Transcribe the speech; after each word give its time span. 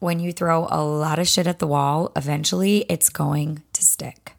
when 0.00 0.18
you 0.18 0.32
throw 0.32 0.66
a 0.70 0.82
lot 0.82 1.18
of 1.18 1.28
shit 1.28 1.46
at 1.46 1.58
the 1.58 1.66
wall, 1.66 2.10
eventually 2.16 2.84
it's 2.88 3.08
going 3.08 3.62
to 3.72 3.82
stick. 3.82 4.32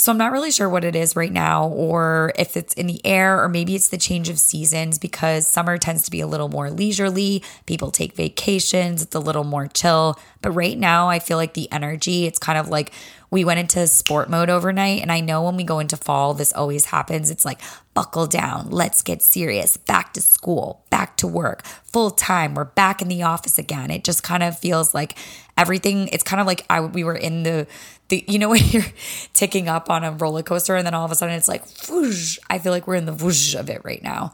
So 0.00 0.10
I'm 0.10 0.16
not 0.16 0.32
really 0.32 0.50
sure 0.50 0.66
what 0.66 0.82
it 0.82 0.96
is 0.96 1.14
right 1.14 1.30
now, 1.30 1.68
or 1.68 2.32
if 2.38 2.56
it's 2.56 2.72
in 2.72 2.86
the 2.86 3.04
air, 3.04 3.44
or 3.44 3.50
maybe 3.50 3.74
it's 3.74 3.90
the 3.90 3.98
change 3.98 4.30
of 4.30 4.38
seasons 4.38 4.98
because 4.98 5.46
summer 5.46 5.76
tends 5.76 6.04
to 6.04 6.10
be 6.10 6.22
a 6.22 6.26
little 6.26 6.48
more 6.48 6.70
leisurely. 6.70 7.42
People 7.66 7.90
take 7.90 8.14
vacations, 8.14 9.02
it's 9.02 9.14
a 9.14 9.20
little 9.20 9.44
more 9.44 9.66
chill. 9.66 10.18
But 10.40 10.52
right 10.52 10.78
now, 10.78 11.10
I 11.10 11.18
feel 11.18 11.36
like 11.36 11.52
the 11.52 11.70
energy, 11.70 12.24
it's 12.24 12.38
kind 12.38 12.58
of 12.58 12.70
like 12.70 12.94
we 13.30 13.44
went 13.44 13.60
into 13.60 13.86
sport 13.86 14.30
mode 14.30 14.48
overnight. 14.48 15.02
And 15.02 15.12
I 15.12 15.20
know 15.20 15.42
when 15.42 15.56
we 15.56 15.64
go 15.64 15.80
into 15.80 15.98
fall, 15.98 16.32
this 16.32 16.54
always 16.54 16.86
happens. 16.86 17.30
It's 17.30 17.44
like, 17.44 17.60
buckle 17.92 18.26
down, 18.26 18.70
let's 18.70 19.02
get 19.02 19.20
serious, 19.20 19.76
back 19.76 20.14
to 20.14 20.22
school, 20.22 20.82
back 20.88 21.18
to 21.18 21.26
work, 21.26 21.64
full 21.64 22.10
time. 22.10 22.54
We're 22.54 22.64
back 22.64 23.02
in 23.02 23.08
the 23.08 23.24
office 23.24 23.58
again. 23.58 23.90
It 23.90 24.04
just 24.04 24.22
kind 24.22 24.42
of 24.42 24.58
feels 24.58 24.94
like 24.94 25.18
everything, 25.58 26.08
it's 26.08 26.22
kind 26.22 26.40
of 26.40 26.46
like 26.46 26.64
I, 26.70 26.80
we 26.80 27.04
were 27.04 27.16
in 27.16 27.42
the, 27.42 27.66
the, 28.10 28.24
you 28.28 28.38
know, 28.38 28.48
when 28.50 28.64
you're 28.66 28.84
ticking 29.32 29.68
up 29.68 29.90
on 29.90 30.04
a 30.04 30.12
roller 30.12 30.42
coaster 30.42 30.76
and 30.76 30.86
then 30.86 30.94
all 30.94 31.04
of 31.04 31.10
a 31.10 31.14
sudden 31.14 31.34
it's 31.34 31.48
like, 31.48 31.64
whoosh, 31.88 32.38
I 32.48 32.58
feel 32.58 32.72
like 32.72 32.86
we're 32.86 32.96
in 32.96 33.06
the 33.06 33.14
whoosh 33.14 33.54
of 33.54 33.70
it 33.70 33.80
right 33.84 34.02
now. 34.02 34.32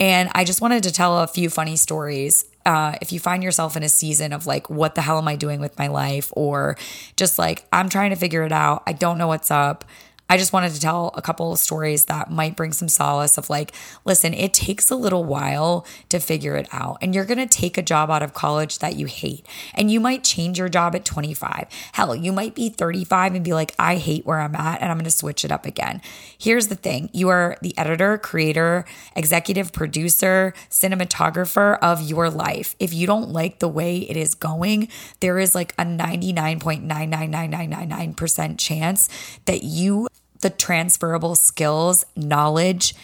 And 0.00 0.30
I 0.34 0.44
just 0.44 0.60
wanted 0.60 0.82
to 0.84 0.92
tell 0.92 1.18
a 1.18 1.26
few 1.26 1.50
funny 1.50 1.76
stories 1.76 2.46
uh, 2.66 2.96
if 3.02 3.12
you 3.12 3.20
find 3.20 3.42
yourself 3.42 3.76
in 3.76 3.82
a 3.82 3.88
season 3.88 4.32
of 4.32 4.46
like, 4.46 4.70
what 4.70 4.94
the 4.94 5.02
hell 5.02 5.18
am 5.18 5.28
I 5.28 5.36
doing 5.36 5.60
with 5.60 5.78
my 5.78 5.88
life? 5.88 6.32
Or 6.34 6.76
just 7.16 7.38
like, 7.38 7.66
I'm 7.72 7.88
trying 7.88 8.10
to 8.10 8.16
figure 8.16 8.42
it 8.42 8.52
out. 8.52 8.82
I 8.86 8.92
don't 8.92 9.18
know 9.18 9.26
what's 9.26 9.50
up. 9.50 9.84
I 10.28 10.36
just 10.38 10.52
wanted 10.54 10.72
to 10.72 10.80
tell 10.80 11.12
a 11.14 11.22
couple 11.22 11.52
of 11.52 11.58
stories 11.58 12.06
that 12.06 12.30
might 12.30 12.56
bring 12.56 12.72
some 12.72 12.88
solace 12.88 13.36
of 13.36 13.50
like, 13.50 13.72
listen, 14.06 14.32
it 14.32 14.54
takes 14.54 14.90
a 14.90 14.96
little 14.96 15.22
while 15.22 15.86
to 16.08 16.18
figure 16.18 16.56
it 16.56 16.66
out. 16.72 16.96
And 17.02 17.14
you're 17.14 17.26
going 17.26 17.38
to 17.38 17.46
take 17.46 17.76
a 17.76 17.82
job 17.82 18.10
out 18.10 18.22
of 18.22 18.32
college 18.32 18.78
that 18.78 18.96
you 18.96 19.04
hate. 19.06 19.46
And 19.74 19.90
you 19.90 20.00
might 20.00 20.24
change 20.24 20.58
your 20.58 20.70
job 20.70 20.94
at 20.94 21.04
25. 21.04 21.66
Hell, 21.92 22.16
you 22.16 22.32
might 22.32 22.54
be 22.54 22.70
35 22.70 23.34
and 23.34 23.44
be 23.44 23.52
like, 23.52 23.74
I 23.78 23.96
hate 23.96 24.24
where 24.24 24.40
I'm 24.40 24.56
at 24.56 24.80
and 24.80 24.90
I'm 24.90 24.96
going 24.96 25.04
to 25.04 25.10
switch 25.10 25.44
it 25.44 25.52
up 25.52 25.66
again. 25.66 26.00
Here's 26.38 26.68
the 26.68 26.74
thing 26.74 27.10
you 27.12 27.28
are 27.28 27.58
the 27.60 27.76
editor, 27.76 28.16
creator, 28.16 28.86
executive 29.14 29.74
producer, 29.74 30.54
cinematographer 30.70 31.78
of 31.80 32.00
your 32.00 32.30
life. 32.30 32.76
If 32.78 32.94
you 32.94 33.06
don't 33.06 33.28
like 33.28 33.58
the 33.58 33.68
way 33.68 33.98
it 33.98 34.16
is 34.16 34.34
going, 34.34 34.88
there 35.20 35.38
is 35.38 35.54
like 35.54 35.74
a 35.78 35.84
99.99999% 35.84 38.58
chance 38.58 39.10
that 39.44 39.62
you 39.62 40.08
the 40.40 40.50
transferable 40.50 41.34
skills, 41.34 42.04
knowledge, 42.16 42.94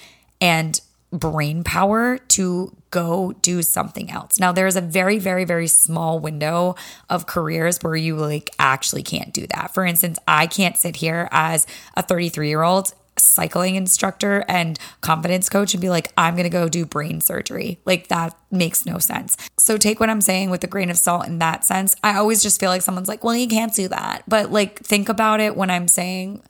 and 0.40 0.80
brain 1.12 1.64
power 1.64 2.18
to 2.18 2.76
go 2.90 3.32
do 3.42 3.62
something 3.62 4.10
else. 4.10 4.38
Now 4.38 4.52
there 4.52 4.66
is 4.66 4.76
a 4.76 4.80
very 4.80 5.18
very 5.18 5.44
very 5.44 5.66
small 5.66 6.20
window 6.20 6.76
of 7.08 7.26
careers 7.26 7.78
where 7.82 7.96
you 7.96 8.16
like 8.16 8.50
actually 8.58 9.02
can't 9.02 9.32
do 9.32 9.46
that. 9.48 9.74
For 9.74 9.84
instance, 9.84 10.18
I 10.28 10.46
can't 10.46 10.76
sit 10.76 10.96
here 10.96 11.28
as 11.32 11.66
a 11.96 12.02
33-year-old 12.02 12.94
cycling 13.18 13.74
instructor 13.74 14.44
and 14.48 14.78
confidence 15.00 15.48
coach 15.48 15.74
and 15.74 15.80
be 15.80 15.90
like, 15.90 16.12
I'm 16.16 16.34
going 16.34 16.44
to 16.44 16.50
go 16.50 16.68
do 16.68 16.86
brain 16.86 17.20
surgery. 17.20 17.80
Like 17.84 18.08
that 18.08 18.36
makes 18.50 18.86
no 18.86 18.98
sense. 18.98 19.36
So 19.58 19.76
take 19.76 20.00
what 20.00 20.10
I'm 20.10 20.20
saying 20.20 20.50
with 20.50 20.64
a 20.64 20.68
grain 20.68 20.90
of 20.90 20.96
salt 20.96 21.26
in 21.26 21.38
that 21.40 21.64
sense. 21.64 21.94
I 22.02 22.16
always 22.16 22.42
just 22.42 22.60
feel 22.60 22.70
like 22.70 22.82
someone's 22.82 23.08
like, 23.08 23.22
well, 23.22 23.36
you 23.36 23.48
can't 23.48 23.74
do 23.74 23.88
that. 23.88 24.22
But 24.26 24.50
like, 24.50 24.78
think 24.80 25.08
about 25.08 25.40
it 25.40 25.56
when 25.56 25.70
I'm 25.70 25.88
saying, 25.88 26.42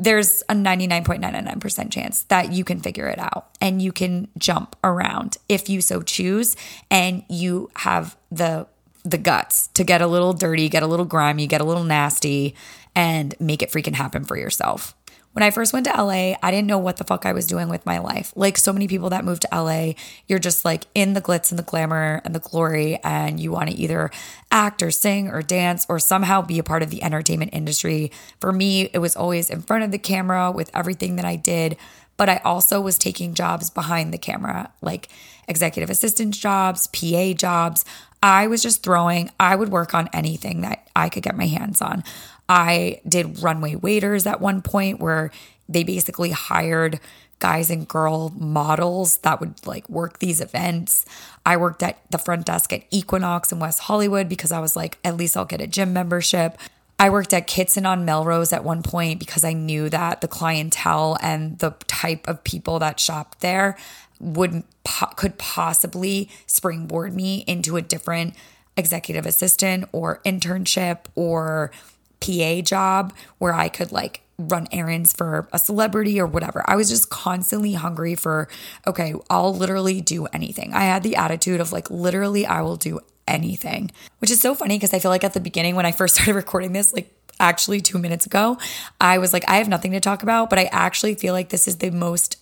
there's 0.00 0.40
a 0.48 0.54
99.999% 0.54 1.92
chance 1.92 2.22
that 2.24 2.52
you 2.52 2.64
can 2.64 2.80
figure 2.80 3.06
it 3.06 3.18
out 3.18 3.50
and 3.60 3.82
you 3.82 3.92
can 3.92 4.28
jump 4.38 4.74
around 4.82 5.36
if 5.48 5.68
you 5.68 5.82
so 5.82 6.00
choose 6.00 6.56
and 6.90 7.22
you 7.28 7.70
have 7.76 8.16
the 8.32 8.66
the 9.02 9.16
guts 9.16 9.68
to 9.68 9.82
get 9.82 10.02
a 10.02 10.06
little 10.06 10.34
dirty, 10.34 10.68
get 10.68 10.82
a 10.82 10.86
little 10.86 11.06
grimy, 11.06 11.46
get 11.46 11.62
a 11.62 11.64
little 11.64 11.84
nasty 11.84 12.54
and 12.94 13.34
make 13.40 13.62
it 13.62 13.70
freaking 13.70 13.94
happen 13.94 14.24
for 14.24 14.36
yourself. 14.36 14.94
When 15.32 15.44
I 15.44 15.52
first 15.52 15.72
went 15.72 15.86
to 15.86 15.92
LA, 15.92 16.34
I 16.42 16.50
didn't 16.50 16.66
know 16.66 16.78
what 16.78 16.96
the 16.96 17.04
fuck 17.04 17.24
I 17.24 17.32
was 17.32 17.46
doing 17.46 17.68
with 17.68 17.86
my 17.86 17.98
life. 17.98 18.32
Like 18.34 18.58
so 18.58 18.72
many 18.72 18.88
people 18.88 19.10
that 19.10 19.24
move 19.24 19.38
to 19.40 19.48
LA, 19.52 19.92
you're 20.26 20.40
just 20.40 20.64
like 20.64 20.86
in 20.92 21.12
the 21.12 21.20
glitz 21.20 21.52
and 21.52 21.58
the 21.58 21.62
glamour 21.62 22.20
and 22.24 22.34
the 22.34 22.40
glory, 22.40 22.98
and 23.04 23.38
you 23.38 23.52
want 23.52 23.70
to 23.70 23.76
either 23.76 24.10
act 24.50 24.82
or 24.82 24.90
sing 24.90 25.28
or 25.28 25.40
dance 25.40 25.86
or 25.88 26.00
somehow 26.00 26.42
be 26.42 26.58
a 26.58 26.64
part 26.64 26.82
of 26.82 26.90
the 26.90 27.04
entertainment 27.04 27.54
industry. 27.54 28.10
For 28.40 28.52
me, 28.52 28.90
it 28.92 28.98
was 28.98 29.14
always 29.14 29.50
in 29.50 29.62
front 29.62 29.84
of 29.84 29.92
the 29.92 29.98
camera 29.98 30.50
with 30.50 30.68
everything 30.74 31.14
that 31.14 31.24
I 31.24 31.36
did, 31.36 31.76
but 32.16 32.28
I 32.28 32.38
also 32.44 32.80
was 32.80 32.98
taking 32.98 33.34
jobs 33.34 33.70
behind 33.70 34.12
the 34.12 34.18
camera, 34.18 34.72
like 34.82 35.08
executive 35.46 35.90
assistant 35.90 36.34
jobs, 36.34 36.88
PA 36.88 37.34
jobs. 37.34 37.84
I 38.22 38.48
was 38.48 38.62
just 38.62 38.82
throwing, 38.82 39.30
I 39.38 39.54
would 39.54 39.70
work 39.70 39.94
on 39.94 40.08
anything 40.12 40.60
that 40.62 40.88
I 40.94 41.08
could 41.08 41.22
get 41.22 41.36
my 41.36 41.46
hands 41.46 41.80
on. 41.80 42.04
I 42.50 43.00
did 43.08 43.42
runway 43.44 43.76
waiters 43.76 44.26
at 44.26 44.40
one 44.40 44.60
point 44.60 44.98
where 44.98 45.30
they 45.68 45.84
basically 45.84 46.32
hired 46.32 46.98
guys 47.38 47.70
and 47.70 47.86
girl 47.86 48.30
models 48.36 49.18
that 49.18 49.38
would 49.40 49.64
like 49.64 49.88
work 49.88 50.18
these 50.18 50.40
events. 50.40 51.06
I 51.46 51.56
worked 51.56 51.80
at 51.84 52.00
the 52.10 52.18
front 52.18 52.46
desk 52.46 52.72
at 52.72 52.82
Equinox 52.90 53.52
in 53.52 53.60
West 53.60 53.78
Hollywood 53.78 54.28
because 54.28 54.50
I 54.50 54.58
was 54.58 54.74
like, 54.74 54.98
at 55.04 55.16
least 55.16 55.36
I'll 55.36 55.44
get 55.44 55.60
a 55.60 55.68
gym 55.68 55.92
membership. 55.92 56.58
I 56.98 57.08
worked 57.08 57.32
at 57.32 57.46
Kitson 57.46 57.86
on 57.86 58.04
Melrose 58.04 58.52
at 58.52 58.64
one 58.64 58.82
point 58.82 59.20
because 59.20 59.44
I 59.44 59.52
knew 59.52 59.88
that 59.88 60.20
the 60.20 60.28
clientele 60.28 61.16
and 61.22 61.56
the 61.60 61.70
type 61.86 62.26
of 62.26 62.42
people 62.42 62.80
that 62.80 62.98
shopped 62.98 63.40
there 63.40 63.78
would 64.18 64.64
could 65.14 65.38
possibly 65.38 66.28
springboard 66.46 67.14
me 67.14 67.44
into 67.46 67.76
a 67.76 67.80
different 67.80 68.34
executive 68.76 69.24
assistant 69.24 69.88
or 69.92 70.20
internship 70.26 71.04
or 71.14 71.70
PA 72.20 72.60
job 72.62 73.12
where 73.38 73.54
I 73.54 73.68
could 73.68 73.92
like 73.92 74.22
run 74.38 74.68
errands 74.72 75.12
for 75.12 75.48
a 75.52 75.58
celebrity 75.58 76.20
or 76.20 76.26
whatever. 76.26 76.64
I 76.66 76.76
was 76.76 76.88
just 76.88 77.10
constantly 77.10 77.74
hungry 77.74 78.14
for, 78.14 78.48
okay, 78.86 79.14
I'll 79.28 79.54
literally 79.54 80.00
do 80.00 80.26
anything. 80.26 80.72
I 80.72 80.84
had 80.84 81.02
the 81.02 81.16
attitude 81.16 81.60
of 81.60 81.72
like, 81.72 81.90
literally, 81.90 82.46
I 82.46 82.62
will 82.62 82.76
do 82.76 83.00
anything, 83.28 83.90
which 84.18 84.30
is 84.30 84.40
so 84.40 84.54
funny 84.54 84.76
because 84.76 84.94
I 84.94 84.98
feel 84.98 85.10
like 85.10 85.24
at 85.24 85.34
the 85.34 85.40
beginning 85.40 85.76
when 85.76 85.86
I 85.86 85.92
first 85.92 86.14
started 86.16 86.34
recording 86.34 86.72
this, 86.72 86.92
like 86.92 87.12
actually 87.38 87.80
two 87.80 87.98
minutes 87.98 88.26
ago, 88.26 88.58
I 89.00 89.18
was 89.18 89.32
like, 89.32 89.48
I 89.48 89.56
have 89.56 89.68
nothing 89.68 89.92
to 89.92 90.00
talk 90.00 90.22
about, 90.22 90.50
but 90.50 90.58
I 90.58 90.64
actually 90.64 91.14
feel 91.14 91.32
like 91.32 91.48
this 91.48 91.66
is 91.66 91.78
the 91.78 91.90
most 91.90 92.36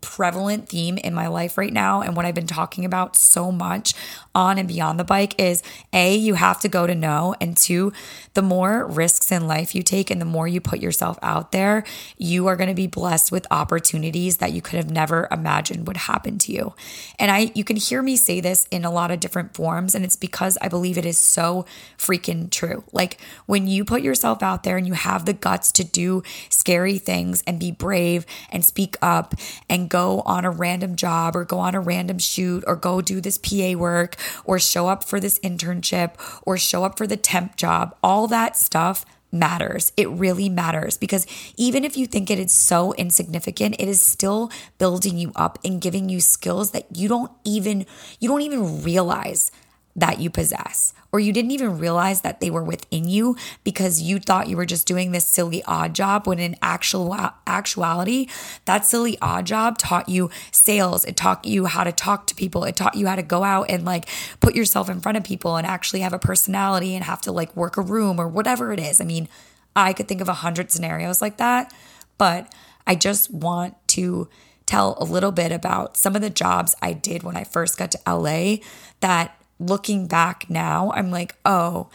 prevalent 0.00 0.68
theme 0.68 0.98
in 0.98 1.14
my 1.14 1.28
life 1.28 1.56
right 1.56 1.72
now 1.72 2.00
and 2.00 2.16
what 2.16 2.26
I've 2.26 2.34
been 2.34 2.46
talking 2.46 2.84
about 2.84 3.14
so 3.14 3.52
much 3.52 3.94
on 4.34 4.58
and 4.58 4.66
beyond 4.66 4.98
the 4.98 5.04
bike 5.04 5.38
is 5.40 5.62
A, 5.92 6.14
you 6.14 6.34
have 6.34 6.60
to 6.60 6.68
go 6.68 6.86
to 6.86 6.94
know, 6.94 7.34
and 7.40 7.56
two, 7.56 7.92
the 8.34 8.42
more 8.42 8.86
risks 8.86 9.30
in 9.30 9.46
life 9.46 9.74
you 9.74 9.82
take 9.82 10.10
and 10.10 10.20
the 10.20 10.24
more 10.26 10.48
you 10.48 10.60
put 10.60 10.80
yourself 10.80 11.18
out 11.22 11.52
there, 11.52 11.84
you 12.18 12.46
are 12.46 12.56
going 12.56 12.68
to 12.68 12.74
be 12.74 12.86
blessed 12.86 13.30
with 13.30 13.46
opportunities 13.50 14.38
that 14.38 14.52
you 14.52 14.60
could 14.60 14.76
have 14.76 14.90
never 14.90 15.28
imagined 15.30 15.86
would 15.86 15.96
happen 15.96 16.38
to 16.38 16.52
you. 16.52 16.74
And 17.18 17.30
I 17.30 17.52
you 17.54 17.64
can 17.64 17.76
hear 17.76 18.02
me 18.02 18.16
say 18.16 18.40
this 18.40 18.66
in 18.70 18.84
a 18.84 18.90
lot 18.90 19.10
of 19.10 19.20
different 19.20 19.54
forms 19.54 19.94
and 19.94 20.04
it's 20.04 20.16
because 20.16 20.58
I 20.60 20.68
believe 20.68 20.98
it 20.98 21.06
is 21.06 21.18
so 21.18 21.64
freaking 21.96 22.50
true. 22.50 22.84
Like 22.92 23.20
when 23.46 23.66
you 23.66 23.84
put 23.84 24.02
yourself 24.02 24.42
out 24.42 24.62
there 24.62 24.76
and 24.76 24.86
you 24.86 24.94
have 24.94 25.26
the 25.26 25.32
guts 25.32 25.72
to 25.72 25.84
do 25.84 26.22
scary 26.48 26.98
things 26.98 27.42
and 27.46 27.58
be 27.58 27.70
brave 27.70 28.26
and 28.50 28.64
speak 28.64 28.96
up 29.02 29.34
and 29.70 29.88
go 29.88 30.20
on 30.26 30.44
a 30.44 30.50
random 30.50 30.96
job 30.96 31.34
or 31.34 31.44
go 31.44 31.58
on 31.60 31.74
a 31.74 31.80
random 31.80 32.18
shoot 32.18 32.64
or 32.66 32.76
go 32.76 33.00
do 33.00 33.20
this 33.20 33.38
PA 33.38 33.72
work 33.78 34.16
or 34.44 34.58
show 34.58 34.88
up 34.88 35.04
for 35.04 35.20
this 35.20 35.38
internship 35.38 36.10
or 36.44 36.58
show 36.58 36.84
up 36.84 36.98
for 36.98 37.06
the 37.06 37.16
temp 37.16 37.56
job, 37.56 37.96
all 38.02 38.26
that 38.26 38.56
stuff 38.56 39.06
matters. 39.32 39.92
It 39.96 40.08
really 40.08 40.48
matters 40.48 40.98
because 40.98 41.26
even 41.56 41.84
if 41.84 41.96
you 41.96 42.06
think 42.06 42.30
it 42.30 42.38
is 42.38 42.52
so 42.52 42.92
insignificant, 42.94 43.76
it 43.78 43.88
is 43.88 44.02
still 44.02 44.50
building 44.78 45.16
you 45.16 45.30
up 45.36 45.58
and 45.64 45.80
giving 45.80 46.08
you 46.08 46.20
skills 46.20 46.72
that 46.72 46.86
you 46.96 47.08
don't 47.08 47.30
even 47.44 47.86
you 48.18 48.28
don't 48.28 48.42
even 48.42 48.82
realize 48.82 49.52
that 49.96 50.20
you 50.20 50.30
possess, 50.30 50.94
or 51.10 51.18
you 51.18 51.32
didn't 51.32 51.50
even 51.50 51.78
realize 51.78 52.20
that 52.20 52.40
they 52.40 52.48
were 52.48 52.62
within 52.62 53.08
you 53.08 53.36
because 53.64 54.00
you 54.00 54.20
thought 54.20 54.48
you 54.48 54.56
were 54.56 54.66
just 54.66 54.86
doing 54.86 55.10
this 55.10 55.26
silly 55.26 55.62
odd 55.64 55.94
job 55.94 56.26
when 56.26 56.38
in 56.38 56.56
actual 56.62 57.14
actuality, 57.46 58.28
that 58.66 58.84
silly 58.84 59.18
odd 59.20 59.46
job 59.46 59.78
taught 59.78 60.08
you 60.08 60.30
sales, 60.52 61.04
it 61.04 61.16
taught 61.16 61.44
you 61.44 61.66
how 61.66 61.82
to 61.82 61.90
talk 61.90 62.26
to 62.28 62.34
people, 62.34 62.64
it 62.64 62.76
taught 62.76 62.94
you 62.94 63.08
how 63.08 63.16
to 63.16 63.22
go 63.22 63.42
out 63.42 63.68
and 63.68 63.84
like 63.84 64.08
put 64.38 64.54
yourself 64.54 64.88
in 64.88 65.00
front 65.00 65.18
of 65.18 65.24
people 65.24 65.56
and 65.56 65.66
actually 65.66 66.00
have 66.00 66.12
a 66.12 66.18
personality 66.18 66.94
and 66.94 67.04
have 67.04 67.20
to 67.20 67.32
like 67.32 67.54
work 67.56 67.76
a 67.76 67.82
room 67.82 68.20
or 68.20 68.28
whatever 68.28 68.72
it 68.72 68.78
is. 68.78 69.00
I 69.00 69.04
mean, 69.04 69.28
I 69.74 69.92
could 69.92 70.06
think 70.06 70.20
of 70.20 70.28
a 70.28 70.34
hundred 70.34 70.70
scenarios 70.70 71.20
like 71.20 71.38
that, 71.38 71.74
but 72.16 72.52
I 72.86 72.94
just 72.94 73.32
want 73.32 73.74
to 73.88 74.28
tell 74.66 74.96
a 75.00 75.04
little 75.04 75.32
bit 75.32 75.50
about 75.50 75.96
some 75.96 76.14
of 76.14 76.22
the 76.22 76.30
jobs 76.30 76.76
I 76.80 76.92
did 76.92 77.24
when 77.24 77.36
I 77.36 77.42
first 77.42 77.76
got 77.76 77.90
to 77.90 78.00
LA 78.06 78.58
that 79.00 79.36
looking 79.60 80.08
back 80.08 80.48
now, 80.48 80.90
I'm 80.94 81.10
like, 81.10 81.36
oh, 81.44 81.88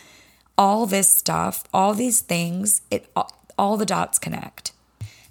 all 0.57 0.85
this 0.85 1.09
stuff, 1.09 1.65
all 1.73 1.93
these 1.93 2.21
things, 2.21 2.81
it 2.89 3.11
all 3.57 3.75
the 3.75 3.85
dots 3.85 4.19
connect. 4.19 4.71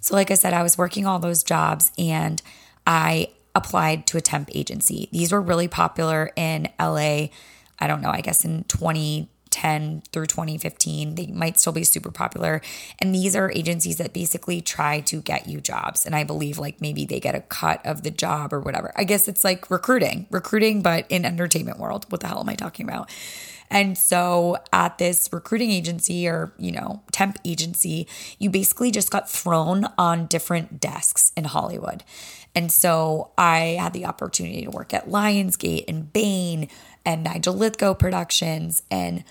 So 0.01 0.13
like 0.13 0.29
I 0.29 0.35
said, 0.35 0.53
I 0.53 0.61
was 0.61 0.77
working 0.77 1.07
all 1.07 1.17
those 1.17 1.41
jobs 1.43 1.91
and 1.97 2.41
I 2.85 3.29
applied 3.55 4.05
to 4.07 4.17
a 4.17 4.21
temp 4.21 4.49
agency. 4.53 5.09
These 5.11 5.31
were 5.31 5.41
really 5.41 5.67
popular 5.67 6.31
in 6.35 6.67
LA. 6.79 7.29
I 7.79 7.87
don't 7.87 8.01
know, 8.01 8.11
I 8.11 8.21
guess 8.21 8.45
in 8.45 8.65
2010 9.55 10.03
through 10.11 10.25
2015. 10.25 11.15
They 11.15 11.27
might 11.27 11.59
still 11.59 11.73
be 11.73 11.83
super 11.83 12.11
popular. 12.11 12.61
And 12.99 13.13
these 13.13 13.35
are 13.35 13.51
agencies 13.51 13.97
that 13.97 14.13
basically 14.13 14.61
try 14.61 14.99
to 15.01 15.21
get 15.21 15.47
you 15.47 15.61
jobs. 15.61 16.05
And 16.05 16.15
I 16.15 16.23
believe 16.23 16.57
like 16.57 16.81
maybe 16.81 17.05
they 17.05 17.19
get 17.19 17.35
a 17.35 17.41
cut 17.41 17.85
of 17.85 18.03
the 18.03 18.11
job 18.11 18.53
or 18.53 18.59
whatever. 18.59 18.91
I 18.95 19.03
guess 19.03 19.27
it's 19.27 19.43
like 19.43 19.71
recruiting, 19.71 20.27
recruiting, 20.29 20.81
but 20.81 21.05
in 21.09 21.25
entertainment 21.25 21.79
world. 21.79 22.05
What 22.09 22.21
the 22.21 22.27
hell 22.27 22.39
am 22.39 22.49
I 22.49 22.55
talking 22.55 22.87
about? 22.87 23.09
And 23.71 23.97
so 23.97 24.57
at 24.71 24.99
this 24.99 25.27
recruiting 25.31 25.71
agency 25.71 26.27
or, 26.27 26.53
you 26.57 26.71
know, 26.71 27.01
temp 27.11 27.39
agency, 27.43 28.07
you 28.37 28.51
basically 28.51 28.91
just 28.91 29.09
got 29.09 29.27
thrown 29.27 29.87
on 29.97 30.27
different 30.27 30.79
desks 30.79 31.31
in 31.35 31.45
Hollywood. 31.45 32.03
And 32.53 32.71
so 32.71 33.31
I 33.37 33.77
had 33.79 33.93
the 33.93 34.05
opportunity 34.05 34.63
to 34.65 34.69
work 34.69 34.93
at 34.93 35.09
Lionsgate 35.09 35.85
and 35.87 36.13
Bain 36.13 36.69
and 37.05 37.23
Nigel 37.23 37.55
Lythgoe 37.55 37.97
Productions 37.97 38.83
and 38.91 39.23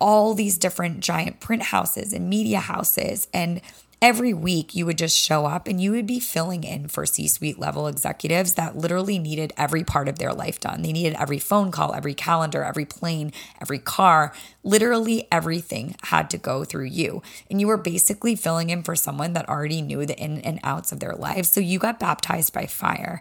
all 0.00 0.34
these 0.34 0.58
different 0.58 1.00
giant 1.00 1.40
print 1.40 1.64
houses 1.64 2.12
and 2.12 2.28
media 2.28 2.60
houses. 2.60 3.28
And 3.32 3.60
every 4.00 4.32
week 4.32 4.74
you 4.74 4.86
would 4.86 4.98
just 4.98 5.18
show 5.18 5.44
up 5.44 5.66
and 5.66 5.80
you 5.80 5.90
would 5.90 6.06
be 6.06 6.20
filling 6.20 6.62
in 6.62 6.86
for 6.86 7.04
C 7.04 7.26
suite 7.26 7.58
level 7.58 7.88
executives 7.88 8.54
that 8.54 8.76
literally 8.76 9.18
needed 9.18 9.52
every 9.56 9.82
part 9.82 10.08
of 10.08 10.18
their 10.18 10.32
life 10.32 10.60
done. 10.60 10.82
They 10.82 10.92
needed 10.92 11.16
every 11.18 11.38
phone 11.38 11.72
call, 11.72 11.94
every 11.94 12.14
calendar, 12.14 12.62
every 12.62 12.84
plane, 12.84 13.32
every 13.60 13.80
car. 13.80 14.32
Literally 14.62 15.26
everything 15.32 15.96
had 16.04 16.30
to 16.30 16.38
go 16.38 16.64
through 16.64 16.86
you. 16.86 17.22
And 17.50 17.60
you 17.60 17.66
were 17.66 17.76
basically 17.76 18.36
filling 18.36 18.70
in 18.70 18.84
for 18.84 18.94
someone 18.94 19.32
that 19.32 19.48
already 19.48 19.82
knew 19.82 20.06
the 20.06 20.16
in 20.16 20.38
and 20.42 20.60
outs 20.62 20.92
of 20.92 21.00
their 21.00 21.14
lives. 21.14 21.50
So 21.50 21.60
you 21.60 21.78
got 21.80 21.98
baptized 21.98 22.52
by 22.52 22.66
fire. 22.66 23.20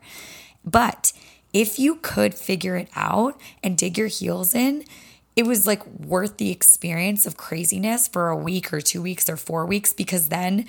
But 0.63 1.11
if 1.53 1.79
you 1.79 1.95
could 1.95 2.35
figure 2.35 2.75
it 2.75 2.89
out 2.95 3.39
and 3.63 3.77
dig 3.77 3.97
your 3.97 4.07
heels 4.07 4.53
in, 4.53 4.83
it 5.37 5.45
was 5.45 5.67
like 5.67 5.85
worth 5.85 6.37
the 6.37 6.49
experience 6.49 7.27
of 7.27 7.37
craziness 7.37 8.07
for 8.07 8.29
a 8.29 8.35
week 8.35 8.73
or 8.73 8.81
two 8.81 9.03
weeks 9.03 9.29
or 9.29 9.37
four 9.37 9.67
weeks 9.67 9.93
because 9.93 10.29
then 10.29 10.65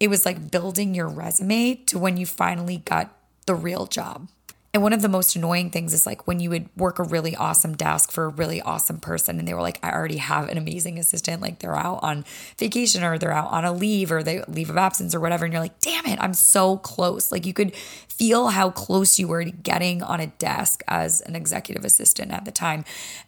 it 0.00 0.08
was 0.08 0.24
like 0.24 0.50
building 0.50 0.94
your 0.94 1.06
resume 1.06 1.74
to 1.86 1.98
when 1.98 2.16
you 2.16 2.24
finally 2.24 2.78
got 2.78 3.14
the 3.44 3.54
real 3.54 3.84
job. 3.84 4.28
And 4.72 4.82
one 4.82 4.94
of 4.94 5.02
the 5.02 5.08
most 5.08 5.36
annoying 5.36 5.70
things 5.70 5.92
is 5.92 6.06
like 6.06 6.26
when 6.26 6.40
you 6.40 6.48
would 6.48 6.68
work 6.76 6.98
a 6.98 7.02
really 7.02 7.36
awesome 7.36 7.76
desk 7.76 8.10
for 8.10 8.24
a 8.24 8.28
really 8.28 8.60
awesome 8.62 9.00
person 9.00 9.38
and 9.38 9.46
they 9.46 9.52
were 9.52 9.62
like, 9.62 9.78
I 9.82 9.92
already 9.92 10.16
have 10.16 10.48
an 10.48 10.56
amazing 10.56 10.98
assistant. 10.98 11.42
Like 11.42 11.58
they're 11.58 11.76
out 11.76 12.00
on 12.02 12.24
vacation 12.58 13.04
or 13.04 13.18
they're 13.18 13.32
out 13.32 13.50
on 13.52 13.66
a 13.66 13.72
leave 13.72 14.10
or 14.10 14.22
they 14.22 14.42
leave 14.48 14.70
of 14.70 14.78
absence 14.78 15.14
or 15.14 15.20
whatever. 15.20 15.44
And 15.44 15.52
you're 15.52 15.62
like, 15.62 15.80
damn 15.80 16.06
it, 16.06 16.18
I'm 16.20 16.34
so 16.34 16.78
close. 16.78 17.30
Like 17.30 17.44
you 17.44 17.52
could 17.52 17.74
feel 17.74 18.48
how 18.48 18.70
close 18.70 19.18
you 19.18 19.28
were 19.28 19.44
to 19.44 19.50
getting 19.50 20.02
on 20.02 20.20
a 20.20 20.26
desk 20.26 20.82
as 20.88 21.20
an 21.22 21.36
executive 21.36 21.84
assistant 21.84 22.30
at 22.32 22.46
the 22.46 22.52
time. 22.52 22.84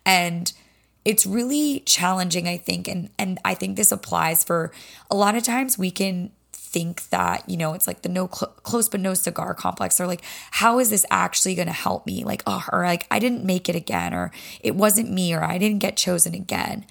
And 0.06 0.52
it's 1.04 1.24
really 1.26 1.80
challenging, 1.80 2.46
I 2.48 2.56
think. 2.56 2.88
And, 2.88 3.10
and 3.18 3.38
I 3.44 3.54
think 3.54 3.76
this 3.76 3.92
applies 3.92 4.44
for 4.44 4.72
a 5.10 5.16
lot 5.16 5.34
of 5.34 5.42
times 5.42 5.78
we 5.78 5.90
can 5.90 6.32
think 6.68 7.08
that 7.08 7.48
you 7.48 7.56
know 7.56 7.72
it's 7.72 7.86
like 7.86 8.02
the 8.02 8.10
no 8.10 8.28
cl- 8.30 8.52
close 8.62 8.88
but 8.88 9.00
no 9.00 9.14
cigar 9.14 9.54
complex. 9.54 10.00
Or 10.00 10.06
like 10.06 10.22
how 10.50 10.78
is 10.78 10.90
this 10.90 11.06
actually 11.10 11.54
going 11.54 11.66
to 11.68 11.72
help 11.72 12.06
me? 12.06 12.24
Like 12.24 12.42
oh 12.46 12.64
or 12.72 12.84
like 12.84 13.06
i 13.10 13.18
didn't 13.18 13.44
make 13.44 13.68
it 13.68 13.74
again 13.74 14.12
or 14.12 14.30
it 14.60 14.74
wasn't 14.76 15.10
me 15.10 15.32
or 15.34 15.42
i 15.42 15.58
didn't 15.58 15.78
get 15.78 15.96
chosen 15.96 16.34
again. 16.34 16.84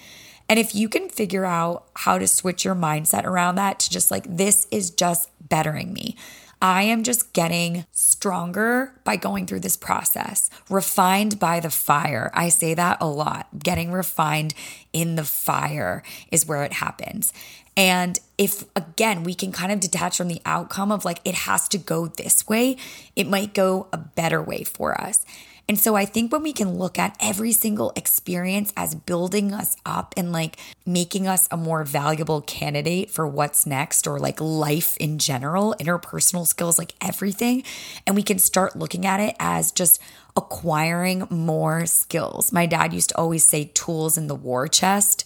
And 0.50 0.60
if 0.60 0.74
you 0.74 0.88
can 0.88 1.10
figure 1.10 1.46
out 1.46 1.88
how 1.94 2.18
to 2.18 2.28
switch 2.28 2.64
your 2.64 2.76
mindset 2.76 3.26
around 3.26 3.56
that 3.56 3.80
to 3.80 3.90
just 3.90 4.10
like 4.10 4.24
this 4.28 4.66
is 4.72 4.90
just 4.90 5.30
bettering 5.48 5.94
me 5.94 6.16
I 6.62 6.84
am 6.84 7.04
just 7.04 7.34
getting 7.34 7.86
stronger 7.92 8.94
by 9.04 9.16
going 9.16 9.46
through 9.46 9.60
this 9.60 9.78
process, 9.78 10.50
refined 10.70 11.40
by 11.40 11.60
the 11.60 11.70
fire. 11.70 12.32
I 12.34 12.50
say 12.50 12.74
that 12.74 12.98
a 13.00 13.08
lot. 13.08 13.60
Getting 13.60 13.92
refined 13.92 14.54
in 14.92 15.16
the 15.16 15.24
fire 15.24 16.02
is 16.32 16.48
where 16.48 16.64
it 16.64 16.74
happens. 16.74 17.32
And 17.76 18.20
if 18.40 18.64
again, 18.76 19.24
we 19.24 19.36
can 19.36 19.52
kind 19.52 19.72
of 19.72 19.80
detach 19.80 20.18
from 20.18 20.30
the 20.30 20.42
outcome 20.46 20.92
of 20.92 21.06
like, 21.06 21.22
it 21.24 21.36
has 21.36 21.68
to 21.70 21.78
go 21.78 22.08
this 22.08 22.48
way, 22.48 22.78
it 23.16 23.28
might 23.28 23.54
go 23.54 23.88
a 23.94 23.98
better 23.98 24.42
way 24.42 24.64
for 24.64 25.00
us. 25.00 25.24
And 25.70 25.78
so 25.78 25.96
I 25.96 26.06
think 26.06 26.32
when 26.32 26.44
we 26.44 26.54
can 26.54 26.78
look 26.78 26.98
at 26.98 27.18
every 27.20 27.52
single 27.52 27.92
experience 27.96 28.72
as 28.78 28.96
building 28.96 29.54
us 29.54 29.76
up 29.86 30.14
and 30.16 30.32
like 30.32 30.58
making 30.86 31.28
us 31.28 31.48
a 31.52 31.58
more 31.58 31.84
valuable 31.84 32.42
candidate 32.42 33.12
for 33.12 33.28
what's 33.28 33.66
next 33.66 34.08
or 34.08 34.18
like 34.18 34.40
life 34.40 34.96
in 34.98 35.20
general, 35.20 35.76
interpersonal 35.78 36.48
skills, 36.48 36.78
like 36.80 36.94
everything, 37.02 37.64
and 38.06 38.16
we 38.16 38.24
can 38.24 38.40
start 38.40 38.78
looking 38.78 39.06
at 39.06 39.20
it 39.20 39.36
as 39.40 39.74
just 39.74 40.02
acquiring 40.38 41.28
more 41.30 41.86
skills. 41.86 42.54
My 42.54 42.66
dad 42.66 42.94
used 42.94 43.10
to 43.10 43.18
always 43.18 43.44
say 43.44 43.72
tools 43.74 44.18
in 44.18 44.28
the 44.28 44.36
war 44.36 44.70
chest 44.70 45.26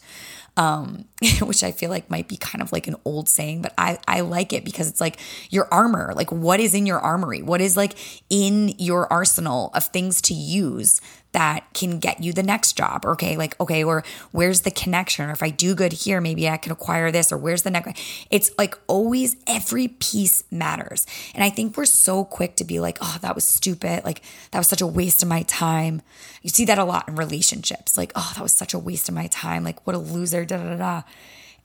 um, 0.57 1.05
which 1.41 1.63
I 1.63 1.71
feel 1.71 1.89
like 1.89 2.09
might 2.09 2.27
be 2.27 2.37
kind 2.37 2.61
of 2.61 2.71
like 2.71 2.87
an 2.87 2.95
old 3.05 3.29
saying, 3.29 3.61
but 3.61 3.73
I, 3.77 3.99
I 4.07 4.21
like 4.21 4.53
it 4.53 4.65
because 4.65 4.87
it's 4.87 5.01
like 5.01 5.19
your 5.49 5.67
armor. 5.73 6.13
Like, 6.15 6.31
what 6.31 6.59
is 6.59 6.73
in 6.73 6.85
your 6.85 6.99
armory? 6.99 7.41
What 7.41 7.61
is 7.61 7.77
like 7.77 7.95
in 8.29 8.69
your 8.77 9.11
arsenal 9.11 9.71
of 9.73 9.85
things 9.85 10.21
to 10.23 10.33
use 10.33 11.01
that 11.33 11.73
can 11.73 11.99
get 11.99 12.21
you 12.21 12.33
the 12.33 12.43
next 12.43 12.73
job. 12.73 13.05
Okay, 13.05 13.37
like, 13.37 13.59
okay, 13.59 13.83
or 13.83 14.03
where's 14.31 14.61
the 14.61 14.71
connection? 14.71 15.29
Or 15.29 15.31
if 15.31 15.41
I 15.41 15.49
do 15.49 15.73
good 15.75 15.93
here, 15.93 16.19
maybe 16.19 16.49
I 16.49 16.57
can 16.57 16.71
acquire 16.71 17.11
this, 17.11 17.31
or 17.31 17.37
where's 17.37 17.63
the 17.63 17.71
next? 17.71 17.99
It's 18.29 18.51
like 18.57 18.77
always 18.87 19.35
every 19.47 19.87
piece 19.87 20.43
matters. 20.51 21.05
And 21.33 21.43
I 21.43 21.49
think 21.49 21.77
we're 21.77 21.85
so 21.85 22.25
quick 22.25 22.55
to 22.57 22.63
be 22.63 22.79
like, 22.79 22.97
oh, 23.01 23.17
that 23.21 23.35
was 23.35 23.47
stupid. 23.47 24.03
Like, 24.03 24.21
that 24.51 24.59
was 24.59 24.67
such 24.67 24.81
a 24.81 24.87
waste 24.87 25.23
of 25.23 25.29
my 25.29 25.43
time. 25.43 26.01
You 26.41 26.49
see 26.49 26.65
that 26.65 26.77
a 26.77 26.83
lot 26.83 27.07
in 27.07 27.15
relationships. 27.15 27.97
Like, 27.97 28.11
oh, 28.15 28.31
that 28.35 28.43
was 28.43 28.53
such 28.53 28.73
a 28.73 28.79
waste 28.79 29.07
of 29.07 29.15
my 29.15 29.27
time. 29.27 29.63
Like, 29.63 29.85
what 29.87 29.95
a 29.95 29.99
loser, 29.99 30.43
da 30.45 30.57
da 30.57 30.75
da. 30.75 31.01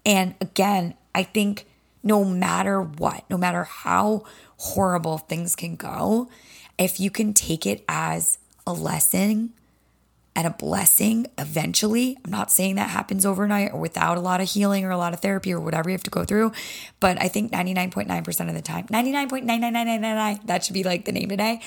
And 0.04 0.34
again, 0.40 0.94
I 1.14 1.24
think 1.24 1.66
no 2.04 2.24
matter 2.24 2.80
what, 2.80 3.28
no 3.28 3.36
matter 3.36 3.64
how 3.64 4.22
horrible 4.58 5.18
things 5.18 5.56
can 5.56 5.74
go, 5.74 6.30
if 6.78 7.00
you 7.00 7.10
can 7.10 7.34
take 7.34 7.66
it 7.66 7.84
as 7.88 8.38
a 8.66 8.72
lesson 8.72 9.52
and 10.36 10.46
a 10.46 10.50
blessing 10.50 11.26
eventually. 11.38 12.18
I'm 12.22 12.30
not 12.30 12.52
saying 12.52 12.74
that 12.76 12.90
happens 12.90 13.24
overnight 13.24 13.72
or 13.72 13.80
without 13.80 14.18
a 14.18 14.20
lot 14.20 14.42
of 14.42 14.48
healing 14.50 14.84
or 14.84 14.90
a 14.90 14.98
lot 14.98 15.14
of 15.14 15.20
therapy 15.20 15.52
or 15.52 15.58
whatever 15.58 15.88
you 15.88 15.94
have 15.94 16.02
to 16.04 16.10
go 16.10 16.24
through, 16.24 16.52
but 17.00 17.20
I 17.20 17.28
think 17.28 17.50
99.9% 17.50 18.48
of 18.48 18.54
the 18.54 18.60
time, 18.60 18.86
99.99999, 18.88 20.46
that 20.46 20.62
should 20.62 20.74
be 20.74 20.84
like 20.84 21.06
the 21.06 21.12
name 21.12 21.30
today, 21.30 21.62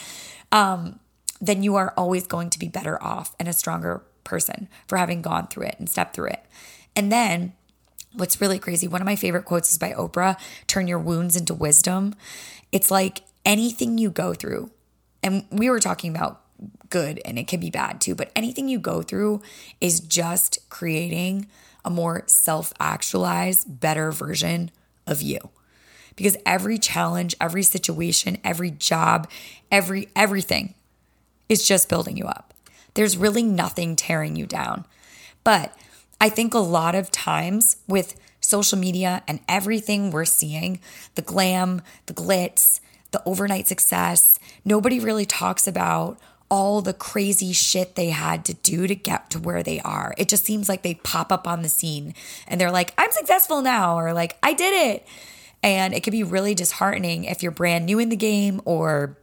um, 0.52 1.00
then 1.42 1.64
you 1.64 1.76
are 1.76 1.94
always 1.98 2.28
going 2.28 2.52
to 2.52 2.60
be 2.60 2.68
better 2.68 3.02
off 3.04 3.36
and 3.40 3.48
a 3.48 3.54
stronger 3.54 4.04
person 4.24 4.70
for 4.88 4.98
having 4.98 5.24
gone 5.24 5.48
through 5.48 5.66
it 5.66 5.76
and 5.80 5.90
stepped 5.90 6.16
through 6.16 6.28
it. 6.28 6.46
And 6.96 7.12
then 7.12 7.54
what's 8.14 8.40
really 8.40 8.60
crazy, 8.60 8.88
one 8.88 9.02
of 9.02 9.06
my 9.06 9.16
favorite 9.16 9.46
quotes 9.46 9.72
is 9.72 9.80
by 9.80 9.94
Oprah 9.94 10.40
turn 10.68 10.88
your 10.88 11.00
wounds 11.00 11.36
into 11.36 11.56
wisdom. 11.56 12.14
It's 12.72 12.92
like 12.92 13.24
anything 13.46 13.98
you 13.98 14.12
go 14.12 14.36
through, 14.36 14.70
and 15.24 15.46
we 15.52 15.72
were 15.72 15.80
talking 15.80 16.16
about 16.16 16.44
good 16.90 17.22
and 17.26 17.38
it 17.38 17.48
can 17.48 17.60
be 17.60 17.70
bad 17.70 18.02
too. 18.02 18.16
But 18.16 18.32
anything 18.36 18.68
you 18.68 18.80
go 18.80 19.02
through 19.02 19.42
is 19.80 20.00
just 20.00 20.58
creating 20.70 21.48
a 21.86 21.90
more 21.90 22.24
self 22.28 22.74
actualized, 22.80 23.80
better 23.80 24.12
version 24.12 24.72
of 25.08 25.22
you. 25.22 25.50
Because 26.16 26.36
every 26.46 26.78
challenge, 26.78 27.36
every 27.40 27.64
situation, 27.64 28.38
every 28.44 28.72
job, 28.72 29.30
every 29.72 30.10
everything 30.16 30.74
is 31.48 31.68
just 31.68 31.90
building 31.90 32.18
you 32.18 32.26
up. 32.26 32.54
There's 32.94 33.18
really 33.18 33.44
nothing 33.44 33.96
tearing 33.96 34.36
you 34.36 34.46
down. 34.46 34.86
But 35.44 35.74
I 36.20 36.30
think 36.30 36.54
a 36.54 36.60
lot 36.60 36.96
of 36.96 37.12
times 37.12 37.78
with 37.88 38.20
social 38.42 38.78
media 38.78 39.24
and 39.28 39.40
everything 39.48 40.12
we're 40.12 40.26
seeing 40.26 40.80
the 41.16 41.22
glam, 41.22 41.82
the 42.08 42.14
glitz, 42.14 42.82
the 43.12 43.22
overnight 43.26 43.68
success 43.68 44.40
nobody 44.64 45.00
really 45.00 45.26
talks 45.26 45.68
about 45.68 46.20
all 46.50 46.82
the 46.82 46.94
crazy 46.94 47.54
shit 47.54 47.96
they 47.96 48.10
had 48.10 48.44
to 48.46 48.54
do 48.56 48.88
to 48.88 48.96
get 48.96 49.30
to 49.30 49.40
where 49.40 49.64
they 49.64 49.80
are. 49.82 50.14
It 50.18 50.28
just 50.28 50.46
seems 50.46 50.68
like 50.68 50.82
they 50.82 50.96
pop 50.96 51.32
up 51.32 51.48
on 51.48 51.62
the 51.62 51.70
scene 51.70 52.14
and 52.48 52.60
they're 52.60 52.72
like, 52.72 52.94
I'm 52.98 53.12
successful 53.12 53.62
now, 53.62 53.98
or 53.98 54.14
like, 54.14 54.38
I 54.42 54.54
did 54.54 54.74
it. 54.94 55.08
And 55.62 55.94
it 55.94 56.04
can 56.04 56.12
be 56.12 56.24
really 56.24 56.56
disheartening 56.56 57.26
if 57.26 57.44
you're 57.44 57.52
brand 57.52 57.86
new 57.86 58.00
in 58.00 58.10
the 58.10 58.16
game 58.16 58.62
or 58.66 59.18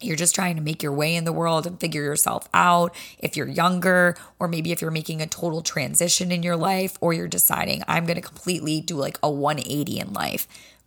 you're 0.00 0.16
just 0.16 0.34
trying 0.34 0.56
to 0.56 0.62
make 0.62 0.82
your 0.82 0.92
way 0.92 1.14
in 1.14 1.24
the 1.24 1.32
world 1.32 1.66
and 1.66 1.80
figure 1.80 2.02
yourself 2.02 2.48
out. 2.52 2.94
If 3.18 3.36
you're 3.36 3.48
younger, 3.48 4.16
or 4.38 4.48
maybe 4.48 4.72
if 4.72 4.82
you're 4.82 4.90
making 4.90 5.22
a 5.22 5.26
total 5.26 5.62
transition 5.62 6.30
in 6.30 6.42
your 6.42 6.56
life, 6.56 6.98
or 7.00 7.14
you're 7.14 7.28
deciding, 7.28 7.82
I'm 7.88 8.04
going 8.04 8.16
to 8.16 8.22
completely 8.22 8.80
do 8.80 8.96
like 8.96 9.18
a 9.22 9.30
180 9.30 9.98
in 9.98 10.12
life. 10.12 10.46